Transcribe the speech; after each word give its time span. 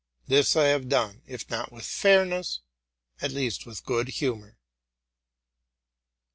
''This 0.25 0.55
I 0.55 0.63
have 0.69 0.89
done, 0.89 1.21
if 1.27 1.47
not 1.51 1.71
with 1.71 1.85
fairness, 1.85 2.61
at 3.21 3.29
least 3.29 3.67
with 3.67 3.85
good 3.85 4.07
humor. 4.07 4.57